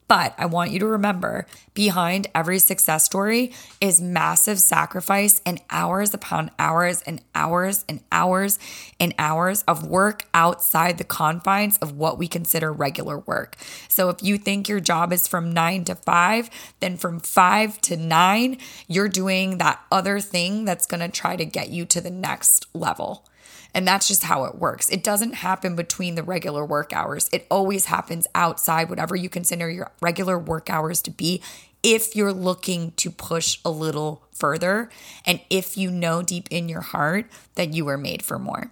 But 0.09 0.33
I 0.39 0.47
want 0.47 0.71
you 0.71 0.79
to 0.79 0.87
remember 0.87 1.45
behind 1.75 2.27
every 2.33 2.57
success 2.57 3.03
story 3.03 3.53
is 3.79 4.01
massive 4.01 4.57
sacrifice 4.57 5.39
and 5.45 5.61
hours 5.69 6.15
upon 6.15 6.49
hours 6.57 7.03
and 7.03 7.21
hours 7.35 7.85
and 7.87 8.01
hours 8.11 8.57
and 8.99 9.13
hours 9.19 9.63
of 9.67 9.85
work 9.85 10.25
outside 10.33 10.97
the 10.97 11.03
confines 11.03 11.77
of 11.77 11.95
what 11.95 12.17
we 12.17 12.27
consider 12.27 12.73
regular 12.73 13.19
work. 13.19 13.55
So 13.87 14.09
if 14.09 14.23
you 14.23 14.39
think 14.39 14.67
your 14.67 14.79
job 14.79 15.13
is 15.13 15.27
from 15.27 15.53
nine 15.53 15.83
to 15.85 15.93
five, 15.93 16.49
then 16.79 16.97
from 16.97 17.19
five 17.19 17.79
to 17.81 17.95
nine, 17.95 18.57
you're 18.87 19.09
doing 19.09 19.59
that 19.59 19.79
other 19.91 20.19
thing 20.19 20.65
that's 20.65 20.87
to 20.87 21.07
try 21.07 21.35
to 21.35 21.45
get 21.45 21.69
you 21.69 21.85
to 21.85 22.01
the 22.01 22.09
next 22.09 22.65
level. 22.73 23.27
And 23.73 23.87
that's 23.87 24.07
just 24.07 24.23
how 24.23 24.45
it 24.45 24.55
works. 24.55 24.89
It 24.89 25.03
doesn't 25.03 25.35
happen 25.35 25.75
between 25.75 26.15
the 26.15 26.23
regular 26.23 26.65
work 26.65 26.91
hours. 26.91 27.29
It 27.31 27.45
always 27.51 27.85
happens 27.85 28.27
outside 28.33 28.89
whatever 28.89 29.15
you 29.15 29.29
consider 29.29 29.69
your 29.69 29.91
regular 30.01 30.39
work 30.39 30.69
hours 30.69 31.01
to 31.03 31.11
be 31.11 31.41
if 31.83 32.15
you're 32.15 32.33
looking 32.33 32.91
to 32.97 33.09
push 33.09 33.59
a 33.63 33.69
little 33.69 34.23
further 34.33 34.89
and 35.25 35.39
if 35.49 35.77
you 35.77 35.91
know 35.91 36.21
deep 36.21 36.47
in 36.51 36.67
your 36.67 36.81
heart 36.81 37.27
that 37.55 37.73
you 37.73 37.85
were 37.85 37.97
made 37.97 38.21
for 38.23 38.39
more. 38.39 38.71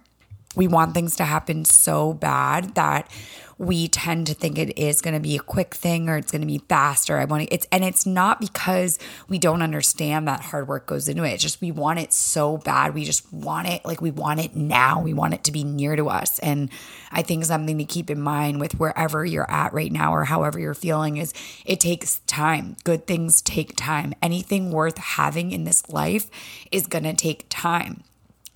We 0.56 0.66
want 0.66 0.94
things 0.94 1.16
to 1.16 1.24
happen 1.24 1.64
so 1.64 2.12
bad 2.12 2.74
that 2.74 3.10
we 3.58 3.88
tend 3.88 4.26
to 4.28 4.34
think 4.34 4.56
it 4.56 4.78
is 4.78 5.00
going 5.00 5.14
to 5.14 5.20
be 5.20 5.36
a 5.36 5.40
quick 5.40 5.74
thing 5.74 6.08
or 6.08 6.16
it's 6.16 6.30
going 6.30 6.40
to 6.40 6.46
be 6.46 6.62
faster. 6.68 7.18
I 7.18 7.24
want 7.24 7.48
it's, 7.50 7.66
and 7.72 7.84
it's 7.84 8.06
not 8.06 8.40
because 8.40 8.98
we 9.28 9.38
don't 9.38 9.62
understand 9.62 10.28
that 10.28 10.40
hard 10.40 10.68
work 10.68 10.86
goes 10.86 11.08
into 11.08 11.24
it. 11.24 11.30
It's 11.30 11.42
just 11.42 11.60
we 11.60 11.72
want 11.72 11.98
it 11.98 12.12
so 12.12 12.58
bad. 12.58 12.94
We 12.94 13.04
just 13.04 13.30
want 13.32 13.68
it, 13.68 13.84
like 13.84 14.00
we 14.00 14.12
want 14.12 14.40
it 14.40 14.54
now. 14.54 15.02
We 15.02 15.12
want 15.12 15.34
it 15.34 15.44
to 15.44 15.52
be 15.52 15.64
near 15.64 15.96
to 15.96 16.08
us. 16.08 16.38
And 16.38 16.70
I 17.10 17.22
think 17.22 17.44
something 17.44 17.78
to 17.78 17.84
keep 17.84 18.10
in 18.10 18.20
mind 18.20 18.60
with 18.60 18.78
wherever 18.78 19.24
you're 19.24 19.50
at 19.50 19.72
right 19.72 19.90
now 19.90 20.14
or 20.14 20.24
however 20.24 20.60
you're 20.60 20.74
feeling 20.74 21.16
is 21.16 21.34
it 21.66 21.80
takes 21.80 22.20
time. 22.20 22.76
Good 22.84 23.06
things 23.06 23.42
take 23.42 23.74
time. 23.76 24.14
Anything 24.22 24.70
worth 24.70 24.98
having 24.98 25.50
in 25.50 25.64
this 25.64 25.88
life 25.88 26.30
is 26.70 26.86
going 26.86 27.04
to 27.04 27.14
take 27.14 27.46
time 27.48 28.04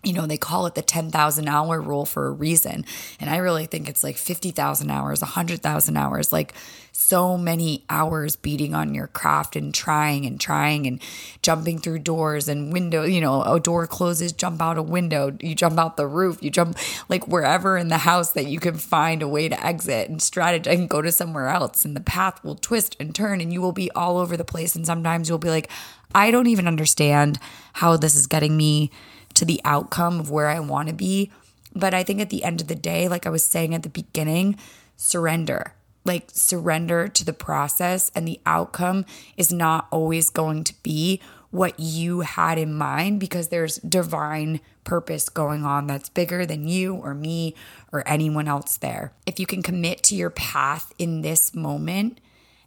you 0.02 0.12
know, 0.12 0.26
they 0.26 0.36
call 0.36 0.66
it 0.66 0.74
the 0.74 0.82
10,000 0.82 1.48
hour 1.48 1.80
rule 1.80 2.04
for 2.04 2.26
a 2.26 2.30
reason. 2.32 2.84
And 3.20 3.30
I 3.30 3.36
really 3.36 3.66
think 3.66 3.88
it's 3.88 4.02
like 4.02 4.16
50,000 4.16 4.90
hours, 4.90 5.20
100,000 5.20 5.96
hours, 5.96 6.32
like 6.32 6.54
so 6.90 7.38
many 7.38 7.84
hours 7.88 8.34
beating 8.36 8.74
on 8.74 8.94
your 8.94 9.06
craft 9.06 9.54
and 9.54 9.72
trying 9.72 10.26
and 10.26 10.40
trying 10.40 10.86
and 10.86 11.00
jumping 11.40 11.78
through 11.78 12.00
doors 12.00 12.48
and 12.48 12.72
window, 12.72 13.04
you 13.04 13.20
know, 13.20 13.42
a 13.42 13.60
door 13.60 13.86
closes, 13.86 14.32
jump 14.32 14.60
out 14.60 14.76
a 14.76 14.82
window, 14.82 15.36
you 15.40 15.54
jump 15.54 15.78
out 15.78 15.96
the 15.96 16.06
roof, 16.06 16.42
you 16.42 16.50
jump 16.50 16.76
like 17.08 17.26
wherever 17.28 17.78
in 17.78 17.88
the 17.88 17.98
house 17.98 18.32
that 18.32 18.46
you 18.46 18.58
can 18.58 18.74
find 18.74 19.22
a 19.22 19.28
way 19.28 19.48
to 19.48 19.66
exit 19.66 20.10
and 20.10 20.18
strategize 20.18 20.78
and 20.78 20.90
go 20.90 21.00
to 21.00 21.12
somewhere 21.12 21.48
else. 21.48 21.84
And 21.84 21.96
the 21.96 22.00
path 22.00 22.42
will 22.44 22.56
twist 22.56 22.96
and 22.98 23.14
turn 23.14 23.40
and 23.40 23.52
you 23.52 23.62
will 23.62 23.72
be 23.72 23.90
all 23.92 24.18
over 24.18 24.36
the 24.36 24.44
place. 24.44 24.74
And 24.74 24.84
sometimes 24.84 25.28
you'll 25.28 25.38
be 25.38 25.50
like, 25.50 25.70
I 26.14 26.30
don't 26.30 26.48
even 26.48 26.66
understand 26.66 27.38
how 27.74 27.96
this 27.96 28.14
is 28.14 28.26
getting 28.26 28.56
me 28.56 28.90
to 29.34 29.44
the 29.44 29.60
outcome 29.64 30.20
of 30.20 30.30
where 30.30 30.48
I 30.48 30.60
want 30.60 30.88
to 30.88 30.94
be. 30.94 31.30
But 31.74 31.94
I 31.94 32.02
think 32.02 32.20
at 32.20 32.30
the 32.30 32.44
end 32.44 32.60
of 32.60 32.68
the 32.68 32.74
day, 32.74 33.08
like 33.08 33.26
I 33.26 33.30
was 33.30 33.44
saying 33.44 33.74
at 33.74 33.82
the 33.82 33.88
beginning, 33.88 34.58
surrender. 34.96 35.74
Like 36.04 36.30
surrender 36.32 37.06
to 37.08 37.24
the 37.24 37.32
process, 37.32 38.10
and 38.14 38.26
the 38.26 38.40
outcome 38.44 39.04
is 39.36 39.52
not 39.52 39.86
always 39.90 40.30
going 40.30 40.64
to 40.64 40.74
be 40.82 41.20
what 41.52 41.78
you 41.78 42.20
had 42.20 42.58
in 42.58 42.74
mind 42.74 43.20
because 43.20 43.48
there's 43.48 43.76
divine 43.76 44.58
purpose 44.84 45.28
going 45.28 45.64
on 45.64 45.86
that's 45.86 46.08
bigger 46.08 46.44
than 46.46 46.66
you 46.66 46.94
or 46.94 47.14
me 47.14 47.54
or 47.92 48.02
anyone 48.08 48.48
else 48.48 48.78
there. 48.78 49.12
If 49.26 49.38
you 49.38 49.46
can 49.46 49.62
commit 49.62 50.02
to 50.04 50.16
your 50.16 50.30
path 50.30 50.92
in 50.98 51.20
this 51.20 51.54
moment 51.54 52.20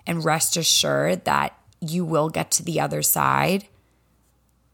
and 0.05 0.23
rest 0.23 0.55
assured 0.55 1.25
that 1.25 1.57
you 1.81 2.05
will 2.05 2.29
get 2.29 2.51
to 2.51 2.63
the 2.63 2.79
other 2.79 3.01
side, 3.01 3.65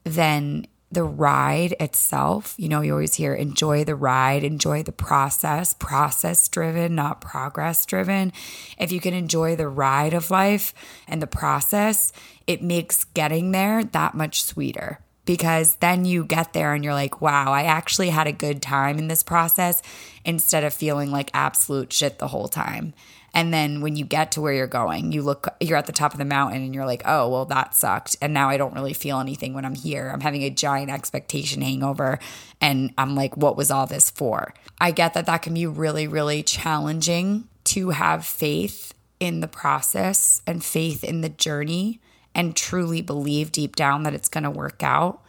then 0.04 0.68
the 0.92 1.04
ride 1.04 1.76
itself. 1.80 2.54
You 2.58 2.70
know, 2.70 2.82
you 2.82 2.92
always 2.92 3.16
hear 3.16 3.34
enjoy 3.34 3.84
the 3.84 3.96
ride, 3.96 4.44
enjoy 4.44 4.84
the 4.84 4.92
process, 4.92 5.74
process 5.74 6.48
driven, 6.48 6.96
not 6.96 7.22
progress 7.22 7.86
driven. 7.86 8.34
If 8.78 8.92
you 8.92 9.00
can 9.00 9.14
enjoy 9.14 9.56
the 9.56 9.70
ride 9.70 10.14
of 10.14 10.30
life 10.30 10.74
and 11.08 11.22
the 11.22 11.28
process, 11.28 12.12
it 12.46 12.62
makes 12.62 13.06
getting 13.06 13.52
there 13.52 13.84
that 13.84 14.16
much 14.16 14.44
sweeter 14.44 15.00
because 15.26 15.76
then 15.76 16.04
you 16.04 16.26
get 16.26 16.54
there 16.54 16.74
and 16.74 16.84
you're 16.84 16.94
like, 16.94 17.22
wow, 17.22 17.54
I 17.54 17.64
actually 17.64 18.10
had 18.10 18.28
a 18.28 18.34
good 18.34 18.62
time 18.62 18.98
in 18.98 19.08
this 19.08 19.24
process 19.24 19.82
instead 20.26 20.64
of 20.64 20.74
feeling 20.74 21.12
like 21.12 21.32
absolute 21.34 21.94
shit 21.94 22.20
the 22.20 22.28
whole 22.28 22.48
time. 22.48 22.94
And 23.34 23.54
then 23.54 23.82
when 23.82 23.96
you 23.96 24.06
get 24.06 24.34
to 24.34 24.42
where 24.42 24.54
you're 24.54 24.68
going, 24.68 25.12
you 25.12 25.22
look, 25.22 25.48
you're 25.62 25.78
at 25.78 25.86
the 25.86 25.94
top 25.94 26.12
of 26.12 26.18
the 26.18 26.26
mountain 26.26 26.64
and 26.64 26.76
you're 26.76 26.86
like, 26.86 27.02
oh, 27.06 27.30
well, 27.30 27.46
that 27.46 27.76
sucked. 27.76 28.18
And 28.22 28.34
now 28.34 28.50
I 28.50 28.58
don't 28.58 28.74
really 28.74 28.94
feel 28.94 29.20
anything 29.20 29.54
when 29.54 29.64
I'm 29.64 29.76
here. 29.76 30.10
I'm 30.10 30.22
having 30.22 30.44
a 30.44 30.50
giant 30.50 30.92
expectation 30.92 31.62
hangover. 31.62 32.20
And 32.60 32.94
I'm 32.98 33.16
like, 33.16 33.38
what 33.38 33.56
was 33.56 33.72
all 33.72 33.88
this 33.88 34.10
for? 34.10 34.54
I 34.80 34.92
get 34.92 35.14
that 35.14 35.28
that 35.28 35.42
can 35.42 35.54
be 35.54 35.66
really, 35.66 36.08
really 36.08 36.44
challenging 36.44 37.48
to 37.66 37.92
have 37.92 38.26
faith 38.26 38.94
in 39.20 39.40
the 39.40 39.48
process 39.48 40.42
and 40.46 40.64
faith 40.64 41.04
in 41.04 41.22
the 41.22 41.30
journey 41.30 42.02
and 42.34 42.56
truly 42.56 43.02
believe 43.02 43.52
deep 43.52 43.76
down 43.76 44.04
that 44.04 44.14
it's 44.14 44.30
going 44.30 44.44
to 44.44 44.52
work 44.52 44.84
out. 44.84 45.22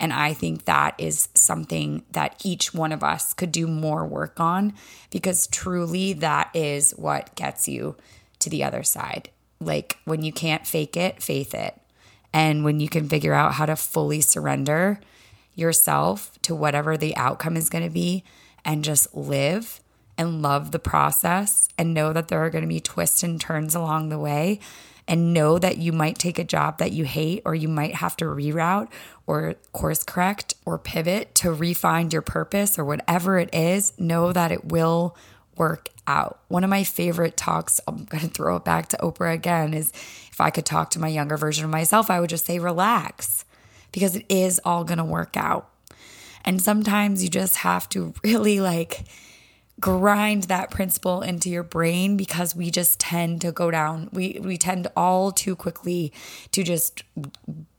And 0.00 0.12
I 0.12 0.32
think 0.32 0.64
that 0.64 0.94
is 0.98 1.28
something 1.34 2.04
that 2.12 2.40
each 2.44 2.72
one 2.72 2.92
of 2.92 3.02
us 3.02 3.34
could 3.34 3.50
do 3.50 3.66
more 3.66 4.06
work 4.06 4.38
on 4.38 4.74
because 5.10 5.46
truly 5.48 6.12
that 6.14 6.50
is 6.54 6.92
what 6.92 7.34
gets 7.34 7.68
you 7.68 7.96
to 8.38 8.50
the 8.50 8.62
other 8.62 8.82
side. 8.82 9.30
Like 9.60 9.98
when 10.04 10.22
you 10.22 10.32
can't 10.32 10.66
fake 10.66 10.96
it, 10.96 11.22
faith 11.22 11.54
it. 11.54 11.80
And 12.32 12.64
when 12.64 12.78
you 12.78 12.88
can 12.88 13.08
figure 13.08 13.34
out 13.34 13.54
how 13.54 13.66
to 13.66 13.74
fully 13.74 14.20
surrender 14.20 15.00
yourself 15.54 16.38
to 16.42 16.54
whatever 16.54 16.96
the 16.96 17.16
outcome 17.16 17.56
is 17.56 17.68
going 17.68 17.84
to 17.84 17.90
be 17.90 18.22
and 18.64 18.84
just 18.84 19.12
live 19.14 19.80
and 20.16 20.42
love 20.42 20.70
the 20.70 20.78
process 20.78 21.68
and 21.76 21.94
know 21.94 22.12
that 22.12 22.28
there 22.28 22.44
are 22.44 22.50
going 22.50 22.62
to 22.62 22.68
be 22.68 22.80
twists 22.80 23.22
and 23.22 23.40
turns 23.40 23.74
along 23.74 24.08
the 24.08 24.18
way 24.18 24.60
and 25.08 25.32
know 25.32 25.58
that 25.58 25.78
you 25.78 25.90
might 25.90 26.18
take 26.18 26.38
a 26.38 26.44
job 26.44 26.78
that 26.78 26.92
you 26.92 27.04
hate 27.04 27.42
or 27.44 27.54
you 27.54 27.66
might 27.66 27.96
have 27.96 28.14
to 28.18 28.26
reroute 28.26 28.88
or 29.26 29.54
course 29.72 30.04
correct 30.04 30.54
or 30.66 30.78
pivot 30.78 31.34
to 31.34 31.52
refine 31.52 32.10
your 32.10 32.22
purpose 32.22 32.78
or 32.78 32.84
whatever 32.84 33.38
it 33.38 33.52
is, 33.54 33.98
know 33.98 34.32
that 34.32 34.52
it 34.52 34.66
will 34.66 35.16
work 35.56 35.88
out. 36.06 36.40
One 36.48 36.62
of 36.62 36.70
my 36.70 36.84
favorite 36.84 37.36
talks, 37.36 37.80
I'm 37.88 38.04
going 38.04 38.22
to 38.22 38.28
throw 38.28 38.56
it 38.56 38.64
back 38.64 38.88
to 38.88 38.96
Oprah 38.98 39.34
again, 39.34 39.74
is 39.74 39.90
if 40.30 40.40
I 40.40 40.50
could 40.50 40.66
talk 40.66 40.90
to 40.90 41.00
my 41.00 41.08
younger 41.08 41.36
version 41.36 41.64
of 41.64 41.70
myself, 41.70 42.10
I 42.10 42.20
would 42.20 42.30
just 42.30 42.46
say, 42.46 42.58
relax, 42.58 43.44
because 43.92 44.14
it 44.14 44.24
is 44.28 44.60
all 44.64 44.84
going 44.84 44.98
to 44.98 45.04
work 45.04 45.36
out. 45.36 45.70
And 46.44 46.62
sometimes 46.62 47.22
you 47.22 47.28
just 47.28 47.56
have 47.56 47.88
to 47.90 48.14
really 48.22 48.60
like, 48.60 49.04
grind 49.80 50.44
that 50.44 50.70
principle 50.70 51.22
into 51.22 51.48
your 51.48 51.62
brain 51.62 52.16
because 52.16 52.54
we 52.54 52.70
just 52.70 52.98
tend 52.98 53.40
to 53.42 53.52
go 53.52 53.70
down. 53.70 54.08
We 54.12 54.40
we 54.42 54.56
tend 54.56 54.88
all 54.96 55.32
too 55.32 55.56
quickly 55.56 56.12
to 56.52 56.62
just 56.62 57.02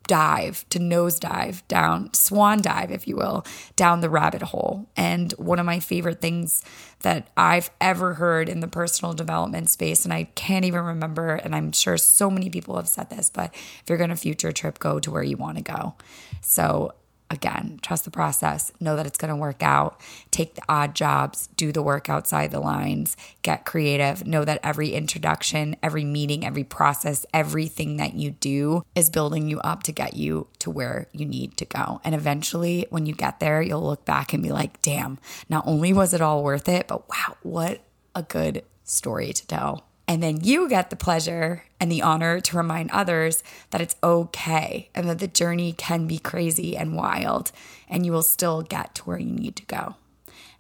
dive 0.08 0.68
to 0.70 0.79
nosedive 0.79 1.62
down 1.68 2.12
swan 2.15 2.60
dive 2.63 2.89
if 2.89 3.08
you 3.08 3.15
will 3.15 3.46
down 3.75 4.01
the 4.01 4.10
rabbit 4.10 4.41
hole. 4.41 4.89
And 4.98 5.32
one 5.34 5.60
of 5.60 5.68
my 5.68 5.79
favorite 5.79 6.20
things 6.20 6.63
that 7.01 7.29
I've 7.38 7.70
ever 7.79 8.15
heard 8.15 8.50
in 8.50 8.60
the 8.60 8.68
personal 8.68 9.13
development 9.13 9.70
space 9.70 10.06
and 10.06 10.13
I 10.13 10.24
can't 10.34 10.65
even 10.65 10.82
remember 10.82 11.36
and 11.36 11.56
I'm 11.56 11.72
sure 11.72 11.96
so 11.96 12.32
many 12.32 12.50
people 12.50 12.75
have 12.75 12.89
said 12.89 13.12
this 13.12 13.29
but 13.29 13.53
if 13.53 13.84
you're 13.88 14.00
going 14.00 14.10
to 14.10 14.15
future 14.15 14.51
trip 14.51 14.79
go 14.79 15.00
to 15.00 15.12
where 15.12 15.22
you 15.22 15.38
want 15.38 15.58
to 15.58 15.63
go. 15.63 15.94
So 16.41 16.94
again, 17.29 17.79
trust 17.81 18.05
the 18.05 18.12
process, 18.12 18.71
know 18.79 18.95
that 18.95 19.05
it's 19.05 19.17
going 19.17 19.29
to 19.29 19.36
work 19.36 19.62
out, 19.62 20.00
take 20.31 20.55
the 20.55 20.62
odd 20.67 20.95
jobs, 20.95 21.48
do 21.55 21.71
the 21.71 21.81
work 21.81 22.09
outside 22.09 22.51
the 22.51 22.59
lines, 22.59 23.15
get 23.41 23.65
creative, 23.65 24.25
know 24.25 24.43
that 24.45 24.59
every 24.63 24.89
introduction, 24.89 25.75
every 25.83 26.03
meeting, 26.03 26.45
every 26.45 26.63
process, 26.63 27.25
everything 27.33 27.98
that 27.98 28.13
you 28.13 28.31
do 28.31 28.83
is 28.95 29.09
building 29.09 29.48
you 29.48 29.59
up 29.59 29.83
to 29.83 29.91
get 29.91 30.15
you 30.15 30.48
to 30.59 30.69
where 30.69 31.07
you 31.12 31.25
need 31.25 31.57
to 31.57 31.65
go. 31.65 32.01
And 32.03 32.15
eventually, 32.15 32.88
when 32.89 33.05
you 33.05 33.13
get 33.13 33.39
there, 33.39 33.62
you'll 33.62 33.83
look 33.83 34.05
back 34.05 34.33
and 34.33 34.41
be 34.41 34.51
like, 34.51 34.81
damn, 34.81 35.19
not 35.50 35.67
only 35.67 35.93
was 35.93 36.13
it 36.13 36.21
all 36.21 36.43
worth 36.43 36.67
it, 36.67 36.88
but 36.88 37.07
wow, 37.09 37.38
what 37.43 37.81
a 38.15 38.24
good 38.24 38.63
story 38.83 39.33
to 39.33 39.48
tell. 39.48 39.88
And 40.10 40.24
then 40.24 40.44
you 40.44 40.68
get 40.68 40.89
the 40.89 40.96
pleasure 40.96 41.66
and 41.80 41.92
the 41.92 42.01
honor 42.01 42.39
to 42.42 42.58
remind 42.58 42.89
others 42.89 43.44
that 43.70 43.80
it's 43.80 43.96
okay 44.04 44.89
and 44.96 45.08
that 45.08 45.20
the 45.20 45.28
journey 45.28 45.72
can 45.72 46.08
be 46.08 46.18
crazy 46.18 46.75
and 46.75 46.96
wild 46.96 47.51
and 47.88 48.08
you 48.08 48.12
will 48.12 48.24
still 48.24 48.63
get 48.63 48.96
to 48.96 49.04
where 49.04 49.20
you 49.20 49.32
need 49.32 49.56
to 49.58 49.66
go. 49.68 49.98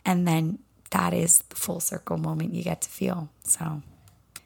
And 0.05 0.27
then 0.27 0.59
that 0.91 1.15
is 1.15 1.39
the 1.49 1.55
full 1.55 1.79
circle 1.79 2.17
moment 2.17 2.53
you 2.53 2.61
get 2.61 2.81
to 2.81 2.89
feel. 2.89 3.29
So, 3.43 3.81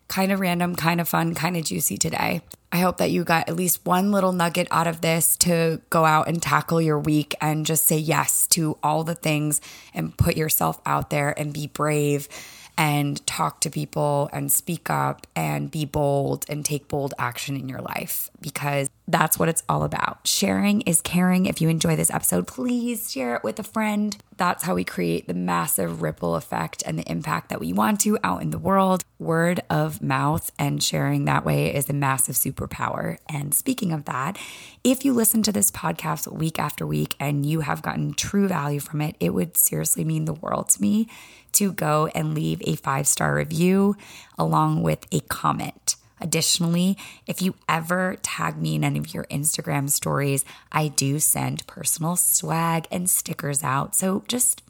kind 0.08 0.32
of 0.32 0.40
random, 0.40 0.74
kind 0.74 1.02
of 1.02 1.10
fun, 1.10 1.36
kind 1.36 1.58
of 1.58 1.66
juicy 1.66 1.98
today. 1.98 2.42
I 2.72 2.78
hope 2.78 2.98
that 2.98 3.12
you 3.12 3.26
got 3.26 3.50
at 3.50 3.58
least 3.58 3.86
one 3.86 4.12
little 4.12 4.32
nugget 4.32 4.70
out 4.72 4.88
of 4.88 5.02
this 5.02 5.36
to 5.38 5.82
go 5.90 6.06
out 6.06 6.30
and 6.30 6.42
tackle 6.42 6.82
your 6.82 6.98
week 6.98 7.36
and 7.42 7.66
just 7.66 7.86
say 7.86 7.98
yes 7.98 8.48
to 8.48 8.78
all 8.82 9.04
the 9.04 9.16
things 9.16 9.60
and 9.94 10.18
put 10.18 10.38
yourself 10.38 10.80
out 10.86 11.10
there 11.10 11.38
and 11.38 11.54
be 11.54 11.68
brave 11.68 12.30
and 12.78 13.26
talk 13.28 13.62
to 13.62 13.70
people 13.70 14.30
and 14.34 14.52
speak 14.52 14.90
up 14.90 15.28
and 15.36 15.70
be 15.70 15.86
bold 15.86 16.46
and 16.50 16.66
take 16.66 16.88
bold 16.88 17.14
action 17.20 17.56
in 17.56 17.70
your 17.70 17.82
life 17.82 18.30
because 18.42 18.90
that's 19.08 19.38
what 19.38 19.50
it's 19.50 19.64
all 19.68 19.84
about. 19.84 20.20
Sharing 20.26 20.82
is 20.82 21.02
caring. 21.02 21.46
If 21.46 21.62
you 21.62 21.70
enjoy 21.70 21.96
this 21.96 22.10
episode, 22.10 22.48
please 22.48 23.12
share 23.12 23.36
it 23.36 23.44
with 23.44 23.60
a 23.60 23.64
friend. 23.64 24.18
That's 24.38 24.64
how 24.64 24.76
we 24.76 24.84
create 24.84 25.28
the 25.28 25.34
massive 25.34 26.02
ripple 26.02 26.36
effect 26.36 26.84
and 26.86 26.98
the 26.98 27.10
impact 27.10 27.50
that 27.50 27.60
we 27.60 27.74
want 27.74 28.02
to 28.02 28.18
out 28.24 28.42
in 28.42 28.50
the 28.50 28.58
world. 28.58 29.04
Word 29.20 29.62
of 29.70 30.02
mouth 30.02 30.52
and 30.58 30.82
sharing 30.82 31.26
that 31.26 31.46
way 31.46 31.74
is 31.74 31.90
a 31.90 31.94
massive 31.94 32.36
superpower. 32.36 33.18
And 33.30 33.54
speaking 33.54 33.92
of 33.92 34.06
that, 34.06 34.38
if 34.84 35.06
you 35.06 35.14
listen 35.14 35.44
to 35.44 35.52
this 35.52 35.70
podcast 35.70 36.32
week 36.32 36.58
after 36.58 36.88
week 36.88 37.16
and 37.20 37.46
you 37.46 37.60
have 37.60 37.82
gotten 37.82 38.14
true 38.14 38.48
value 38.48 38.80
from 38.80 39.02
it, 39.02 39.16
it 39.20 39.32
would 39.32 39.58
seriously 39.58 40.04
mean 40.04 40.26
the 40.26 40.34
world 40.34 40.70
to 40.70 40.82
me 40.82 41.08
to 41.54 41.72
go 41.72 42.08
and 42.16 42.34
leave 42.34 42.62
a 42.66 42.76
five 42.76 43.08
star 43.08 43.36
review 43.36 43.96
along 44.38 44.84
with 44.84 45.06
a 45.12 45.20
comment. 45.22 45.96
Additionally, 46.24 46.98
if 47.28 47.42
you 47.42 47.54
ever 47.68 48.16
tag 48.22 48.58
me 48.58 48.76
in 48.76 48.86
any 48.86 48.98
of 48.98 49.14
your 49.14 49.26
Instagram 49.26 49.90
stories, 49.90 50.46
I 50.72 50.88
do 50.88 51.20
send 51.20 51.68
personal 51.68 52.16
swag 52.16 52.88
and 52.90 53.10
stickers 53.10 53.62
out. 53.62 53.94
So 53.94 54.24
just 54.30 54.64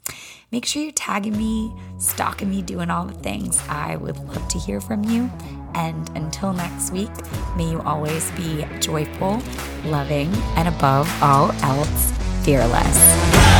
make 0.50 0.66
sure 0.66 0.82
you're 0.82 0.90
tagging 0.90 1.38
me, 1.38 1.72
stalking 1.98 2.50
me, 2.50 2.60
doing 2.60 2.90
all 2.90 3.04
the 3.04 3.14
things. 3.14 3.62
I 3.68 3.94
would 3.94 4.18
love 4.18 4.48
to 4.48 4.58
hear 4.58 4.80
from 4.80 5.04
you. 5.04 5.30
And 5.76 6.10
until 6.16 6.52
next 6.52 6.90
week, 6.90 7.12
may 7.56 7.70
you 7.70 7.80
always 7.82 8.28
be 8.32 8.66
joyful, 8.80 9.40
loving, 9.84 10.34
and 10.56 10.66
above 10.66 11.08
all 11.22 11.52
else, 11.62 12.12
fearless. 12.44 13.53